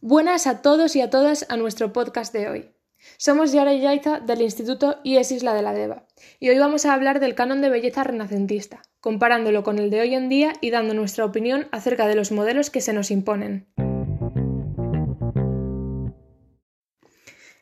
[0.00, 2.70] Buenas a todos y a todas a nuestro podcast de hoy.
[3.16, 6.06] Somos Yara y Yaiza del Instituto IES Isla de la Deva
[6.38, 10.14] y hoy vamos a hablar del canon de belleza renacentista, comparándolo con el de hoy
[10.14, 13.66] en día y dando nuestra opinión acerca de los modelos que se nos imponen.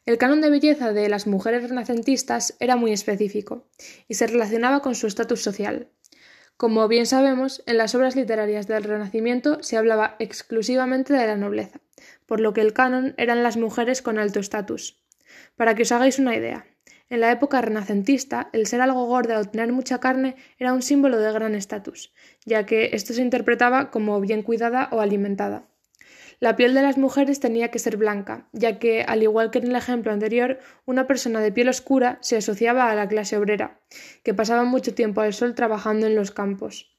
[0.05, 3.67] El canon de belleza de las mujeres renacentistas era muy específico
[4.09, 5.89] y se relacionaba con su estatus social,
[6.57, 11.81] como bien sabemos, en las obras literarias del Renacimiento se hablaba exclusivamente de la nobleza,
[12.25, 15.05] por lo que el canon eran las mujeres con alto estatus.
[15.57, 16.67] Para que os hagáis una idea,
[17.09, 21.19] en la época renacentista, el ser algo gorda o tener mucha carne era un símbolo
[21.19, 22.13] de gran estatus,
[22.47, 25.69] ya que esto se interpretaba como bien cuidada o alimentada.
[26.39, 29.69] La piel de las mujeres tenía que ser blanca, ya que, al igual que en
[29.69, 33.81] el ejemplo anterior, una persona de piel oscura se asociaba a la clase obrera,
[34.23, 36.95] que pasaba mucho tiempo al sol trabajando en los campos.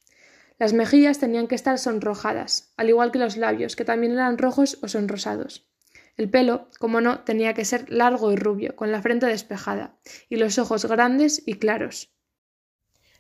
[0.57, 4.79] Las mejillas tenían que estar sonrojadas, al igual que los labios, que también eran rojos
[4.81, 5.69] o sonrosados.
[6.15, 10.37] El pelo, como no, tenía que ser largo y rubio, con la frente despejada, y
[10.37, 12.11] los ojos grandes y claros.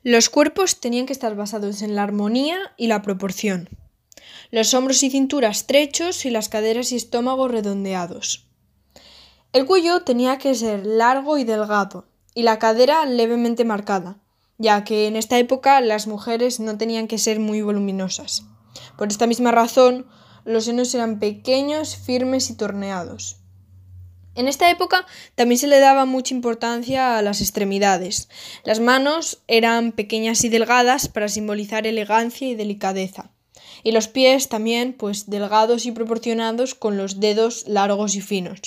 [0.01, 3.69] Los cuerpos tenían que estar basados en la armonía y la proporción
[4.49, 8.47] los hombros y cintura estrechos y las caderas y estómago redondeados.
[9.53, 14.17] El cuello tenía que ser largo y delgado, y la cadera levemente marcada,
[14.57, 18.43] ya que en esta época las mujeres no tenían que ser muy voluminosas.
[18.97, 20.05] Por esta misma razón,
[20.45, 23.37] los senos eran pequeños, firmes y torneados.
[24.35, 28.29] En esta época también se le daba mucha importancia a las extremidades.
[28.63, 33.31] Las manos eran pequeñas y delgadas para simbolizar elegancia y delicadeza
[33.83, 38.61] y los pies también pues delgados y proporcionados con los dedos largos y finos.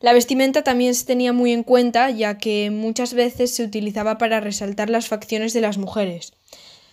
[0.00, 4.40] La vestimenta también se tenía muy en cuenta ya que muchas veces se utilizaba para
[4.40, 6.34] resaltar las facciones de las mujeres.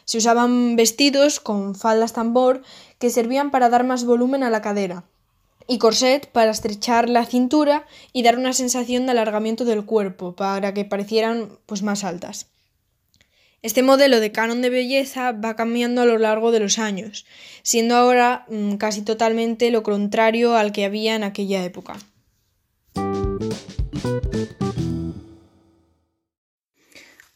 [0.05, 2.61] Se usaban vestidos con faldas tambor
[2.99, 5.03] que servían para dar más volumen a la cadera
[5.67, 10.73] y corset para estrechar la cintura y dar una sensación de alargamiento del cuerpo para
[10.73, 12.47] que parecieran pues más altas.
[13.63, 17.25] Este modelo de canon de belleza va cambiando a lo largo de los años,
[17.61, 21.95] siendo ahora mm, casi totalmente lo contrario al que había en aquella época.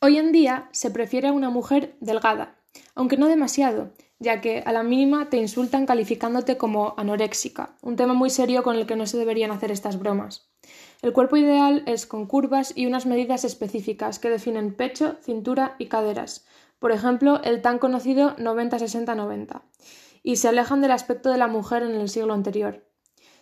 [0.01, 2.57] Hoy en día se prefiere a una mujer delgada,
[2.93, 8.13] aunque no demasiado, ya que a la mínima te insultan calificándote como anoréxica, un tema
[8.13, 10.49] muy serio con el que no se deberían hacer estas bromas.
[11.01, 15.87] El cuerpo ideal es con curvas y unas medidas específicas que definen pecho, cintura y
[15.87, 16.47] caderas,
[16.79, 19.61] por ejemplo, el tan conocido 90-60-90,
[20.23, 22.83] y se alejan del aspecto de la mujer en el siglo anterior.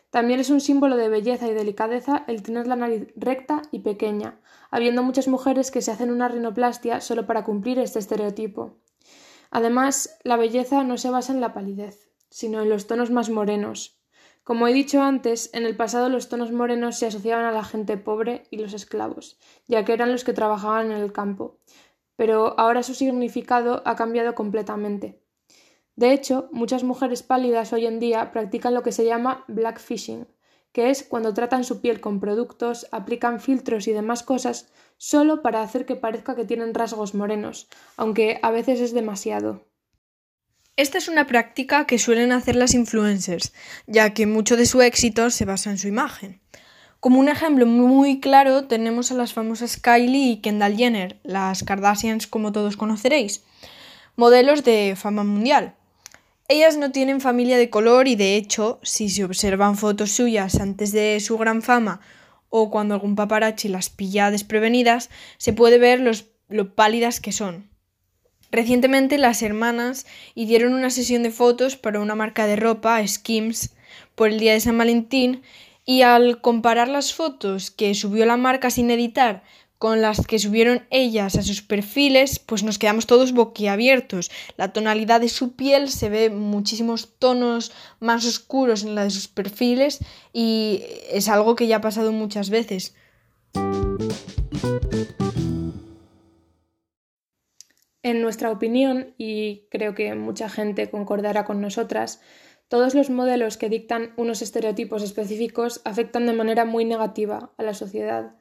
[0.09, 4.39] También es un símbolo de belleza y delicadeza el tener la nariz recta y pequeña,
[4.69, 8.77] habiendo muchas mujeres que se hacen una rinoplastia solo para cumplir este estereotipo.
[9.51, 13.99] Además, la belleza no se basa en la palidez, sino en los tonos más morenos,
[14.45, 17.97] como he dicho antes, en el pasado los tonos morenos se asociaban a la gente
[17.97, 21.57] pobre y los esclavos, ya que eran los que trabajaban en el campo,
[22.15, 25.19] pero ahora su significado ha cambiado completamente.
[25.95, 30.27] De hecho, muchas mujeres pálidas hoy en día practican lo que se llama blackfishing,
[30.71, 35.63] que es cuando tratan su piel con productos, aplican filtros y demás cosas solo para
[35.63, 37.67] hacer que parezca que tienen rasgos morenos,
[37.97, 39.65] aunque a veces es demasiado.
[40.77, 43.53] Esta es una práctica que suelen hacer las influencers,
[43.87, 46.41] ya que mucho de su éxito se basa en su imagen.
[46.99, 52.27] Como un ejemplo muy claro tenemos a las famosas Kylie y Kendall Jenner, las Kardashians
[52.27, 53.41] como todos conoceréis,
[54.17, 55.75] modelos de fama mundial.
[56.49, 60.91] Ellas no tienen familia de color y de hecho, si se observan fotos suyas antes
[60.91, 62.01] de su gran fama
[62.49, 66.01] o cuando algún paparazzi las pilla desprevenidas, se puede ver
[66.49, 67.74] lo pálidas que son.
[68.55, 73.71] Recientemente las hermanas hicieron una sesión de fotos para una marca de ropa, Skims,
[74.15, 75.41] por el día de San Valentín
[75.83, 79.43] y al comparar las fotos que subió la marca sin editar
[79.77, 84.31] con las que subieron ellas a sus perfiles, pues nos quedamos todos boquiabiertos.
[84.55, 89.27] La tonalidad de su piel se ve muchísimos tonos más oscuros en la de sus
[89.27, 89.99] perfiles
[90.31, 90.81] y
[91.11, 92.95] es algo que ya ha pasado muchas veces.
[98.05, 102.21] En nuestra opinión, y creo que mucha gente concordará con nosotras,
[102.67, 107.73] todos los modelos que dictan unos estereotipos específicos afectan de manera muy negativa a la
[107.73, 108.35] sociedad.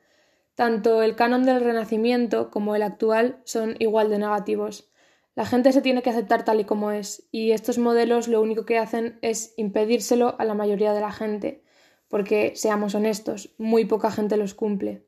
[0.55, 4.93] Tanto el canon del Renacimiento como el actual son igual de negativos.
[5.35, 8.67] La gente se tiene que aceptar tal y como es, y estos modelos lo único
[8.67, 11.65] que hacen es impedírselo a la mayoría de la gente,
[12.09, 15.07] porque, seamos honestos, muy poca gente los cumple.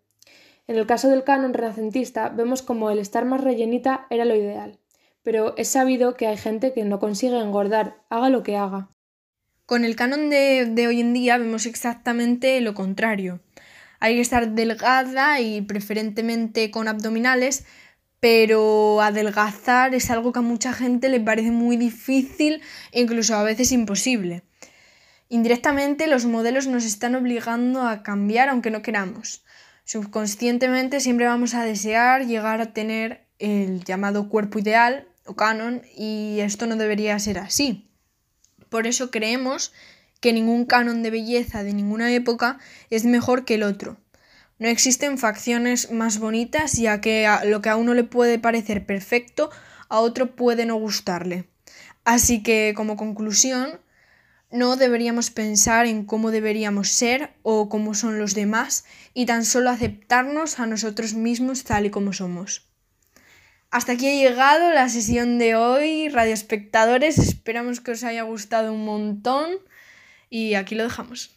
[0.69, 4.79] En el caso del canon renacentista vemos como el estar más rellenita era lo ideal,
[5.23, 8.91] pero es sabido que hay gente que no consigue engordar, haga lo que haga.
[9.65, 13.41] Con el canon de, de hoy en día vemos exactamente lo contrario.
[14.01, 17.65] Hay que estar delgada y preferentemente con abdominales,
[18.21, 22.61] pero adelgazar es algo que a mucha gente le parece muy difícil
[22.93, 24.43] e incluso a veces imposible.
[25.29, 29.45] Indirectamente los modelos nos están obligando a cambiar aunque no queramos.
[29.87, 36.41] Subconscientemente siempre vamos a desear llegar a tener el llamado cuerpo ideal o canon y
[36.41, 37.89] esto no debería ser así.
[38.69, 39.73] Por eso creemos
[40.21, 42.59] que ningún canon de belleza de ninguna época
[42.91, 43.97] es mejor que el otro.
[44.59, 49.51] No existen facciones más bonitas ya que lo que a uno le puede parecer perfecto
[49.89, 51.49] a otro puede no gustarle.
[52.05, 53.79] Así que como conclusión,
[54.57, 59.71] no deberíamos pensar en cómo deberíamos ser o cómo son los demás y tan solo
[59.71, 62.67] aceptarnos a nosotros mismos tal y como somos.
[63.71, 67.19] Hasta aquí ha llegado la sesión de hoy, radioespectadores.
[67.19, 69.51] Esperamos que os haya gustado un montón
[70.31, 71.37] y aquí lo dejamos.